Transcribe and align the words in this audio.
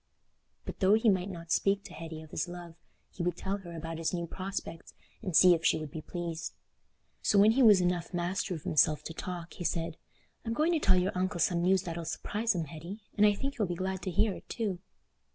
But 0.65 0.79
though 0.79 0.95
he 0.95 1.09
might 1.09 1.29
not 1.29 1.51
speak 1.51 1.83
to 1.83 1.93
Hetty 1.93 2.23
of 2.23 2.31
his 2.31 2.47
love, 2.47 2.73
he 3.11 3.21
would 3.21 3.37
tell 3.37 3.57
her 3.57 3.75
about 3.75 3.99
his 3.99 4.15
new 4.15 4.25
prospects 4.25 4.95
and 5.21 5.35
see 5.35 5.53
if 5.53 5.63
she 5.63 5.77
would 5.77 5.91
be 5.91 6.01
pleased. 6.01 6.55
So 7.21 7.37
when 7.37 7.51
he 7.51 7.61
was 7.61 7.81
enough 7.81 8.11
master 8.11 8.55
of 8.55 8.63
himself 8.63 9.03
to 9.03 9.13
talk, 9.13 9.53
he 9.53 9.63
said, 9.63 9.97
"I'm 10.43 10.53
going 10.53 10.71
to 10.71 10.79
tell 10.79 10.97
your 10.97 11.11
uncle 11.15 11.39
some 11.39 11.61
news 11.61 11.83
that'll 11.83 12.05
surprise 12.05 12.55
him, 12.55 12.63
Hetty; 12.65 13.03
and 13.15 13.27
I 13.27 13.33
think 13.35 13.57
he'll 13.57 13.67
be 13.67 13.75
glad 13.75 14.01
to 14.01 14.09
hear 14.09 14.33
it 14.33 14.49
too." 14.49 14.79